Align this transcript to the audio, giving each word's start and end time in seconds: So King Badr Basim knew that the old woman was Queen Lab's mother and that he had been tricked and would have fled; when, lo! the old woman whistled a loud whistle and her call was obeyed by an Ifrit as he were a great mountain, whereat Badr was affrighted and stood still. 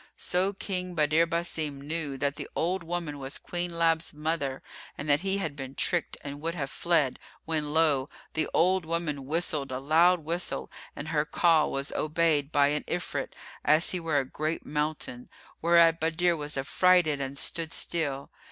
So 0.17 0.53
King 0.53 0.95
Badr 0.95 1.25
Basim 1.25 1.73
knew 1.79 2.17
that 2.17 2.35
the 2.35 2.49
old 2.55 2.83
woman 2.83 3.19
was 3.19 3.37
Queen 3.37 3.77
Lab's 3.77 4.15
mother 4.15 4.63
and 4.97 5.07
that 5.07 5.19
he 5.19 5.37
had 5.37 5.55
been 5.55 5.75
tricked 5.75 6.17
and 6.21 6.41
would 6.41 6.55
have 6.55 6.71
fled; 6.71 7.19
when, 7.45 7.71
lo! 7.71 8.09
the 8.33 8.49
old 8.51 8.83
woman 8.83 9.27
whistled 9.27 9.71
a 9.71 9.77
loud 9.77 10.21
whistle 10.21 10.71
and 10.95 11.09
her 11.09 11.23
call 11.23 11.71
was 11.71 11.91
obeyed 11.91 12.51
by 12.51 12.69
an 12.69 12.83
Ifrit 12.87 13.33
as 13.63 13.91
he 13.91 13.99
were 13.99 14.17
a 14.17 14.25
great 14.25 14.65
mountain, 14.65 15.29
whereat 15.61 15.99
Badr 15.99 16.33
was 16.33 16.57
affrighted 16.57 17.21
and 17.21 17.37
stood 17.37 17.71
still. 17.71 18.31